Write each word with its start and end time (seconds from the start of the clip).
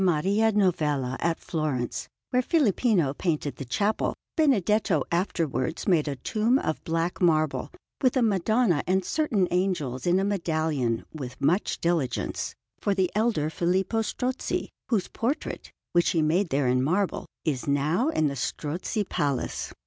Maria 0.03 0.51
Novella 0.51 1.15
at 1.19 1.39
Florence, 1.39 2.07
where 2.31 2.41
Filippino 2.41 3.13
painted 3.13 3.57
the 3.57 3.65
chapel, 3.65 4.15
Benedetto 4.35 5.03
afterwards 5.11 5.87
made 5.87 6.07
a 6.07 6.15
tomb 6.15 6.57
of 6.57 6.83
black 6.83 7.21
marble, 7.21 7.71
with 8.01 8.17
a 8.17 8.23
Madonna 8.23 8.83
and 8.87 9.05
certain 9.05 9.47
angels 9.51 10.07
in 10.07 10.19
a 10.19 10.23
medallion, 10.23 11.05
with 11.13 11.39
much 11.39 11.79
diligence, 11.79 12.55
for 12.79 12.95
the 12.95 13.11
elder 13.13 13.51
Filippo 13.51 14.01
Strozzi, 14.01 14.69
whose 14.89 15.07
portrait, 15.07 15.71
which 15.91 16.09
he 16.09 16.21
made 16.23 16.49
there 16.49 16.67
in 16.67 16.81
marble, 16.81 17.27
is 17.45 17.67
now 17.67 18.09
in 18.09 18.25
the 18.25 18.35
Strozzi 18.35 19.03
Palace. 19.07 19.71